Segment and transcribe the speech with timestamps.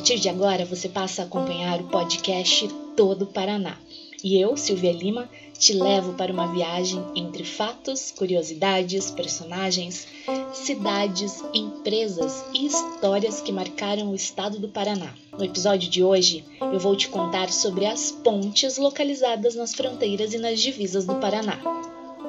[0.00, 2.66] partir de agora você passa a acompanhar o podcast
[2.96, 3.76] Todo Paraná.
[4.24, 5.28] E eu, Silvia Lima,
[5.58, 10.08] te levo para uma viagem entre fatos, curiosidades, personagens,
[10.54, 15.12] cidades, empresas e histórias que marcaram o estado do Paraná.
[15.36, 20.38] No episódio de hoje, eu vou te contar sobre as pontes localizadas nas fronteiras e
[20.38, 21.58] nas divisas do Paraná.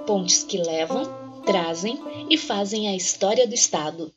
[0.06, 1.04] Pontes que levam,
[1.46, 1.98] trazem
[2.30, 4.12] e fazem a história do estado.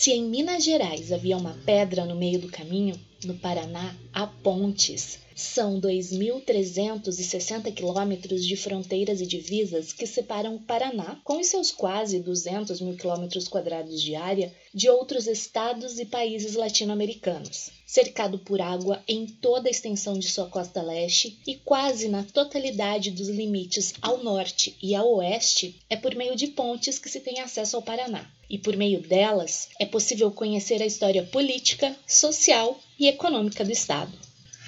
[0.00, 5.18] Se em Minas Gerais havia uma pedra no meio do caminho, no Paraná há pontes.
[5.36, 12.18] São 2.360 quilômetros de fronteiras e divisas que separam o Paraná, com os seus quase
[12.18, 17.70] 200 mil quilômetros quadrados de área, de outros estados e países latino-americanos.
[17.84, 23.10] Cercado por água em toda a extensão de sua costa leste e quase na totalidade
[23.10, 27.40] dos limites ao norte e ao oeste, é por meio de pontes que se tem
[27.40, 33.06] acesso ao Paraná e por meio delas é possível conhecer a história política, social e
[33.06, 34.12] econômica do Estado.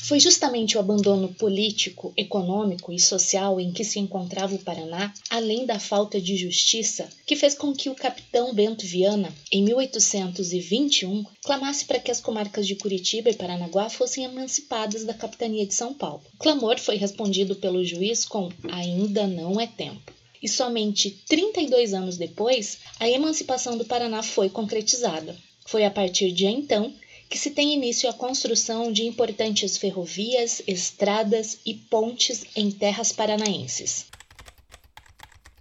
[0.04, 5.64] Foi justamente o abandono político, econômico e social em que se encontrava o Paraná, além
[5.64, 11.84] da falta de justiça, que fez com que o capitão Bento Viana, em 1821, clamasse
[11.84, 16.22] para que as comarcas de Curitiba e Paranaguá fossem emancipadas da capitania de São Paulo.
[16.34, 20.12] O clamor foi respondido pelo juiz com ainda não é tempo
[20.42, 25.36] e somente 32 anos depois, a emancipação do Paraná foi concretizada.
[25.66, 26.92] Foi a partir de então
[27.30, 34.06] que se tem início a construção de importantes ferrovias, estradas e pontes em terras paranaenses.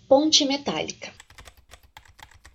[0.08, 1.14] Ponte Metálica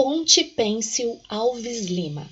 [0.00, 2.30] Ponte Pêncil Alves Lima.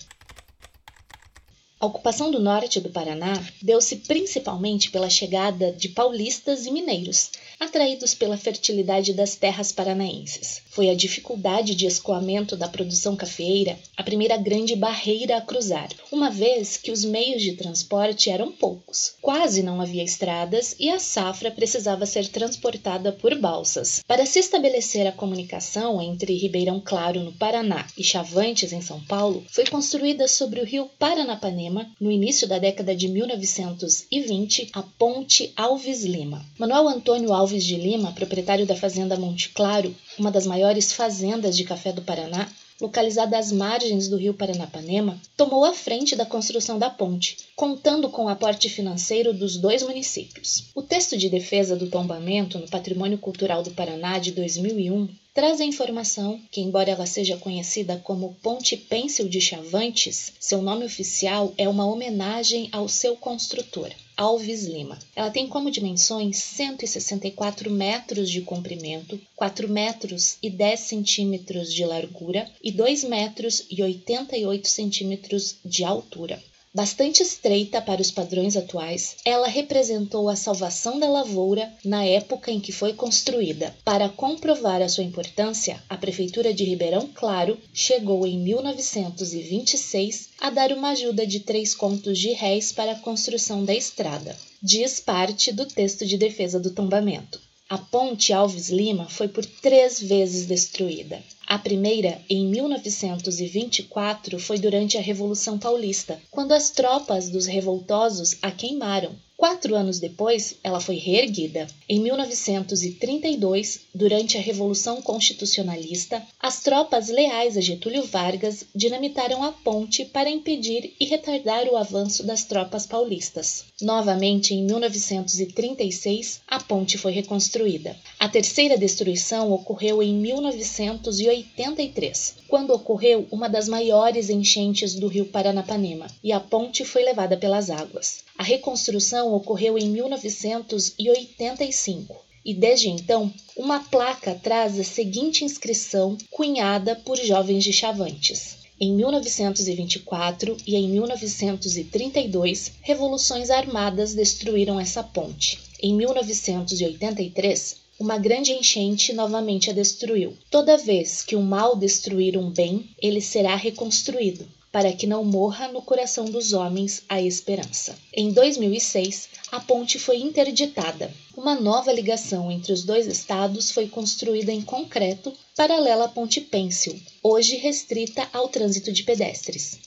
[1.81, 8.15] A ocupação do norte do Paraná deu-se principalmente pela chegada de paulistas e mineiros, atraídos
[8.15, 10.63] pela fertilidade das terras paranaenses.
[10.71, 16.31] Foi a dificuldade de escoamento da produção cafeeira a primeira grande barreira a cruzar, uma
[16.31, 19.15] vez que os meios de transporte eram poucos.
[19.23, 24.03] Quase não havia estradas e a safra precisava ser transportada por balsas.
[24.07, 29.45] Para se estabelecer a comunicação entre Ribeirão Claro, no Paraná, e Chavantes, em São Paulo,
[29.49, 36.05] foi construída sobre o rio Paranapanema no início da década de 1920, a Ponte Alves
[36.05, 36.45] Lima.
[36.59, 41.65] Manuel Antônio Alves de Lima, proprietário da Fazenda Monte Claro, uma das maiores fazendas de
[41.65, 42.49] café do Paraná,
[42.81, 48.25] localizada às margens do rio Paranapanema, tomou a frente da construção da ponte, contando com
[48.25, 50.65] o aporte financeiro dos dois municípios.
[50.75, 55.65] O texto de defesa do tombamento no Patrimônio Cultural do Paraná de 2001 traz a
[55.65, 61.69] informação que, embora ela seja conhecida como Ponte Pêncil de Chavantes, seu nome oficial é
[61.69, 64.99] uma homenagem ao seu construtor, Alves Lima.
[65.15, 72.51] Ela tem como dimensões 164 metros de comprimento, 4 metros e 10 centímetros de largura
[72.63, 76.43] e 2 metros e 88 centímetros de altura.
[76.77, 82.61] Bastante estreita para os padrões atuais, ela representou a salvação da lavoura na época em
[82.61, 83.75] que foi construída.
[83.83, 90.71] Para comprovar a sua importância, a Prefeitura de Ribeirão Claro chegou em 1926 a dar
[90.71, 94.37] uma ajuda de três contos de réis para a construção da estrada.
[94.63, 97.41] Diz parte do texto de defesa do tombamento.
[97.71, 101.23] A ponte Alves Lima foi por três vezes destruída.
[101.49, 108.51] A primeira, em 1924, foi durante a Revolução Paulista, quando as tropas dos revoltosos a
[108.51, 109.15] queimaram.
[109.39, 111.67] Quatro anos depois, ela foi reerguida.
[111.87, 120.07] Em 1932, durante a Revolução Constitucionalista, as tropas leais a Getúlio Vargas dinamitaram a ponte
[120.07, 123.67] para impedir e retardar o avanço das tropas paulistas.
[123.83, 127.95] Novamente, em 1936, a ponte foi reconstruída.
[128.19, 136.07] A terceira destruição ocorreu em 1983, quando ocorreu uma das maiores enchentes do rio Paranapanema
[136.25, 138.25] e a ponte foi levada pelas águas.
[138.39, 146.95] A reconstrução ocorreu em 1985 e desde então uma placa traz a seguinte inscrição cunhada
[146.95, 148.59] por jovens de Chavantes.
[148.79, 155.59] Em 1924 e em 1932, revoluções armadas destruíram essa ponte.
[155.83, 160.37] Em 1983, uma grande enchente novamente a destruiu.
[160.51, 165.69] Toda vez que o mal destruir um bem, ele será reconstruído para que não morra
[165.69, 167.99] no coração dos homens a esperança.
[168.13, 171.11] Em 2006, a ponte foi interditada.
[171.35, 177.01] Uma nova ligação entre os dois estados foi construída em concreto, paralela à Ponte Pêncil,
[177.23, 179.79] hoje restrita ao trânsito de pedestres.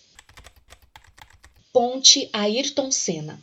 [1.72, 3.40] Ponte Ayrton Senna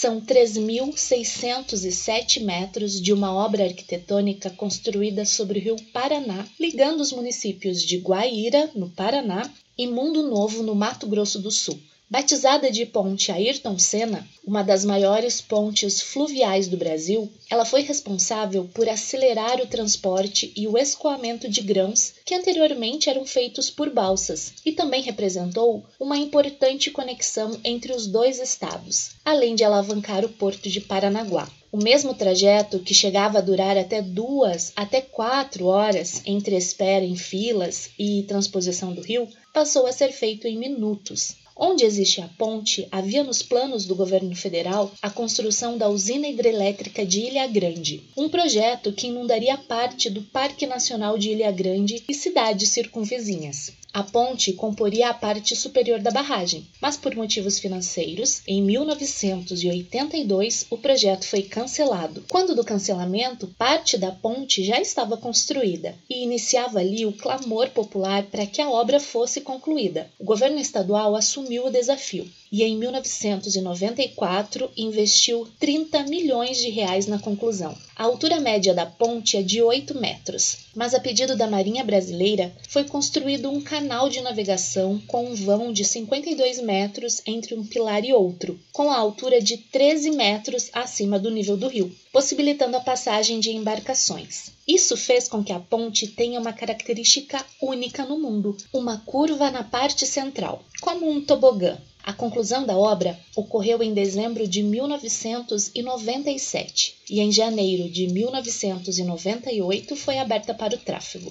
[0.00, 7.82] são 3.607 metros de uma obra arquitetônica construída sobre o rio Paraná, ligando os municípios
[7.82, 9.42] de Guaíra, no Paraná,
[9.76, 11.78] e Mundo Novo, no Mato Grosso do Sul.
[12.12, 18.68] Batizada de Ponte Ayrton Senna, uma das maiores pontes fluviais do Brasil, ela foi responsável
[18.74, 24.54] por acelerar o transporte e o escoamento de grãos que anteriormente eram feitos por balsas
[24.66, 30.68] e também representou uma importante conexão entre os dois estados, além de alavancar o porto
[30.68, 31.48] de Paranaguá.
[31.70, 37.14] O mesmo trajeto, que chegava a durar até duas até quatro horas entre espera em
[37.14, 41.36] filas e transposição do rio, passou a ser feito em minutos.
[41.62, 47.04] Onde existe a ponte, havia nos planos do governo federal a construção da usina hidrelétrica
[47.04, 52.14] de Ilha Grande, um projeto que inundaria parte do Parque Nacional de Ilha Grande e
[52.14, 53.78] cidades circunvizinhas.
[53.92, 60.78] A ponte comporia a parte superior da barragem, mas por motivos financeiros, em 1982 o
[60.78, 62.24] projeto foi cancelado.
[62.30, 68.22] Quando do cancelamento, parte da ponte já estava construída e iniciava ali o clamor popular
[68.26, 70.08] para que a obra fosse concluída.
[70.20, 77.18] O governo estadual assumiu o desafio e em 1994 investiu 30 milhões de reais na
[77.18, 77.76] conclusão.
[77.94, 82.52] A altura média da ponte é de 8 metros, mas a pedido da Marinha Brasileira
[82.68, 88.04] foi construído um canal de navegação com um vão de 52 metros entre um pilar
[88.04, 92.80] e outro, com a altura de 13 metros acima do nível do rio, possibilitando a
[92.80, 94.50] passagem de embarcações.
[94.66, 99.62] Isso fez com que a ponte tenha uma característica única no mundo, uma curva na
[99.62, 101.78] parte central, como um tobogã.
[102.02, 110.16] A conclusão da obra ocorreu em dezembro de 1997 e em janeiro de 1998 foi
[110.18, 111.30] aberta para o tráfego.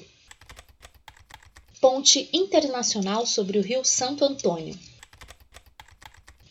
[1.82, 4.78] Ponte Internacional sobre o Rio Santo Antônio.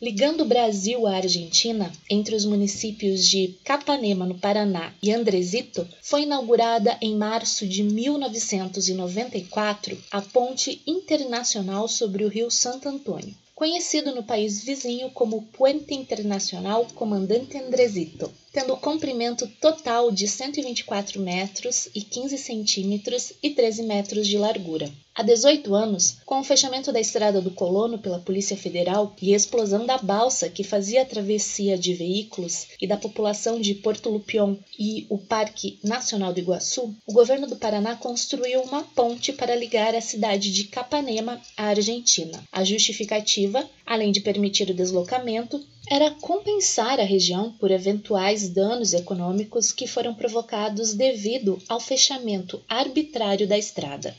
[0.01, 6.23] Ligando o Brasil à Argentina, entre os municípios de Capanema, no Paraná, e Andresito, foi
[6.23, 14.23] inaugurada em março de 1994 a Ponte Internacional sobre o Rio Santo Antônio conhecido no
[14.23, 22.38] país vizinho como Puente Internacional Comandante Andresito, tendo comprimento total de 124 metros e 15
[22.38, 24.88] centímetros e 13 metros de largura.
[25.19, 29.37] Há 18 anos, com o fechamento da Estrada do Colono pela Polícia Federal e a
[29.37, 34.55] explosão da balsa que fazia a travessia de veículos e da população de Porto Lupion
[34.79, 39.93] e o Parque Nacional do Iguaçu, o governo do Paraná construiu uma ponte para ligar
[39.93, 42.41] a cidade de Capanema à Argentina.
[42.53, 45.61] A justificativa, além de permitir o deslocamento,
[45.91, 53.49] era compensar a região por eventuais danos econômicos que foram provocados devido ao fechamento arbitrário
[53.49, 54.15] da estrada.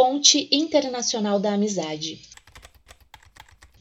[0.00, 2.20] Ponte Internacional da Amizade.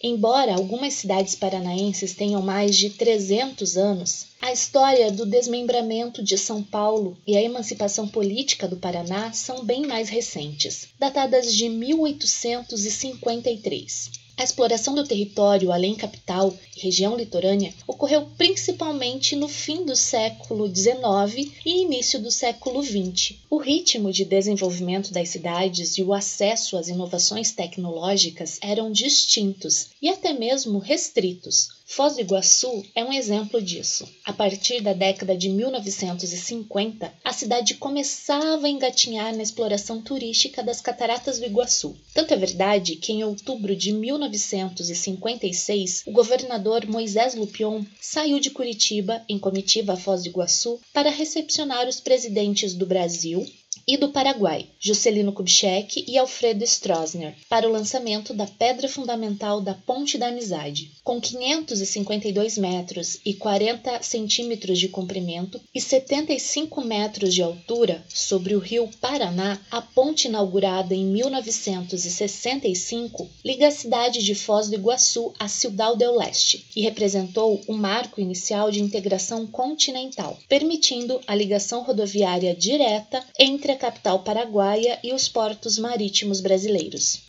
[0.01, 6.63] Embora algumas cidades paranaenses tenham mais de 300 anos, a história do desmembramento de São
[6.63, 14.26] Paulo e a emancipação política do Paraná são bem mais recentes, datadas de 1853.
[14.39, 20.67] A exploração do território além capital e região litorânea ocorreu principalmente no fim do século
[20.67, 23.34] XIX e início do século XX.
[23.50, 30.08] O ritmo de desenvolvimento das cidades e o acesso às inovações tecnológicas eram distintos e
[30.08, 34.06] até mesmo restritos, Foz do Iguaçu é um exemplo disso.
[34.25, 40.82] A partir da década de 1950, a cidade começava a engatinhar na exploração turística das
[40.82, 41.96] Cataratas do Iguaçu.
[42.13, 49.24] Tanto é verdade que em outubro de 1956, o governador Moisés Lupion saiu de Curitiba
[49.29, 53.48] em comitiva a Foz do Iguaçu para recepcionar os presidentes do Brasil,
[53.88, 59.74] e do Paraguai, Juscelino Kubitschek e Alfredo Stroessner, para o lançamento da pedra fundamental da
[59.74, 60.91] Ponte da Amizade.
[61.06, 68.60] Com 552 metros e 40 centímetros de comprimento e 75 metros de altura sobre o
[68.60, 75.48] rio Paraná, a ponte inaugurada em 1965 liga a cidade de Foz do Iguaçu a
[75.48, 82.53] Ciudad del Leste e representou o marco inicial de integração continental, permitindo a ligação rodoviária
[82.53, 87.22] direta entre a capital paraguaia e os portos marítimos brasileiros.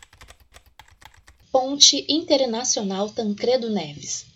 [1.51, 4.29] Ponte Internacional Tancredo Neves.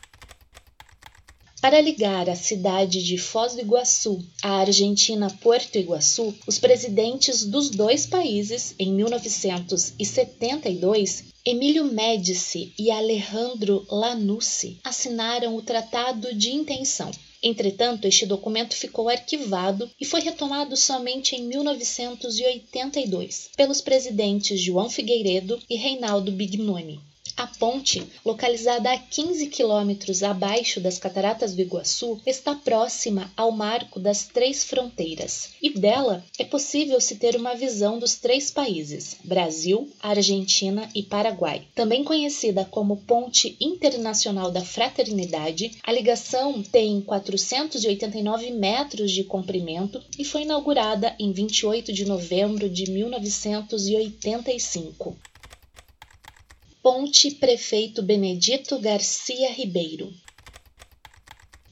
[1.64, 7.70] Para ligar a cidade de Foz do Iguaçu à Argentina Puerto Iguaçu, os presidentes dos
[7.70, 17.10] dois países, em 1972, Emílio Médici e Alejandro Lanucci, assinaram o Tratado de Intenção,
[17.44, 25.62] Entretanto, este documento ficou arquivado e foi retomado somente em 1982 pelos presidentes João Figueiredo
[25.70, 27.02] e Reinaldo Bignoni.
[27.36, 34.00] A ponte, localizada a 15 quilômetros abaixo das Cataratas do Iguaçu, está próxima ao Marco
[34.00, 39.90] das Três Fronteiras e dela é possível se ter uma visão dos três países, Brasil,
[40.00, 41.68] Argentina e Paraguai.
[41.74, 50.24] Também conhecida como Ponte Internacional da Fraternidade, a ligação tem 489 metros de comprimento e
[50.24, 55.18] foi inaugurada em 28 de novembro de 1985.
[56.84, 60.14] Ponte Prefeito Benedito Garcia Ribeiro.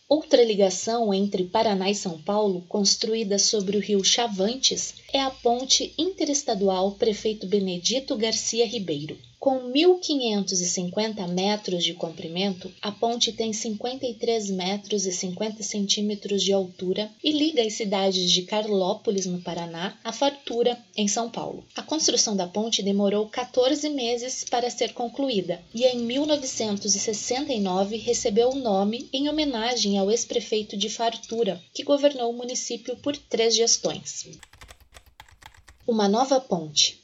[0.07, 5.93] Outra ligação entre Paraná e São Paulo, construída sobre o rio Chavantes, é a Ponte
[5.97, 9.17] Interestadual Prefeito Benedito Garcia Ribeiro.
[9.41, 17.09] Com 1.550 metros de comprimento, a ponte tem 53 metros e 50 centímetros de altura
[17.23, 21.65] e liga as cidades de Carlópolis, no Paraná, a Fartura, em São Paulo.
[21.75, 28.59] A construção da ponte demorou 14 meses para ser concluída e em 1969 recebeu o
[28.59, 34.27] nome em homenagem ao ex-prefeito de Fartura, que governou o município por três gestões.
[35.91, 37.01] Uma nova ponte.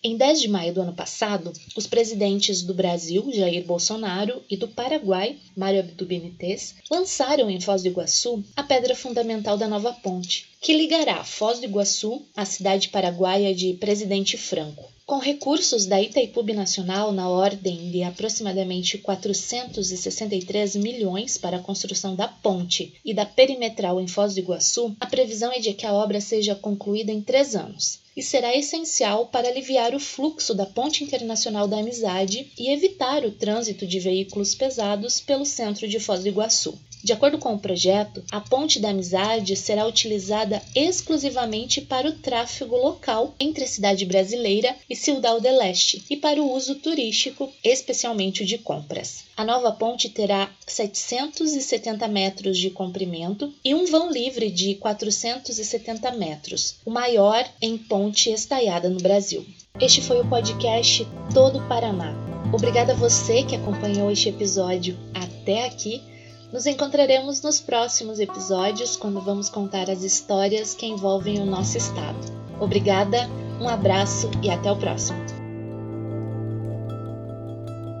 [0.00, 4.68] Em 10 de maio do ano passado, os presidentes do Brasil, Jair Bolsonaro, e do
[4.68, 10.50] Paraguai, Mário Abdo Benítez, lançaram em Foz do Iguaçu a pedra fundamental da nova ponte,
[10.60, 14.93] que ligará Foz do Iguaçu à cidade paraguaia de Presidente Franco.
[15.06, 22.26] Com recursos da Itaipu Nacional na ordem de aproximadamente 463 milhões para a construção da
[22.26, 26.22] ponte e da perimetral em Foz do Iguaçu, a previsão é de que a obra
[26.22, 31.68] seja concluída em três anos e será essencial para aliviar o fluxo da Ponte Internacional
[31.68, 36.78] da Amizade e evitar o trânsito de veículos pesados pelo centro de Foz do Iguaçu.
[37.04, 42.78] De acordo com o projeto, a Ponte da Amizade será utilizada exclusivamente para o tráfego
[42.78, 48.42] local entre a cidade brasileira e Ciudad del Este e para o uso turístico, especialmente
[48.42, 49.24] o de compras.
[49.36, 56.76] A nova ponte terá 770 metros de comprimento e um vão livre de 470 metros,
[56.86, 59.44] o maior em ponte estaiada no Brasil.
[59.78, 62.14] Este foi o podcast Todo Paraná.
[62.50, 66.13] Obrigada a você que acompanhou este episódio até aqui
[66.54, 72.16] nos encontraremos nos próximos episódios quando vamos contar as histórias que envolvem o nosso estado.
[72.60, 73.28] Obrigada,
[73.60, 75.33] um abraço e até o próximo.